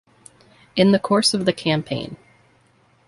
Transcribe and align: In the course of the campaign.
In 0.75 0.93
the 0.93 0.97
course 0.99 1.35
of 1.35 1.45
the 1.45 1.53
campaign. 1.53 2.17